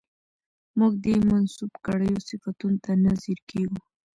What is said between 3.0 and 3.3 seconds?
نه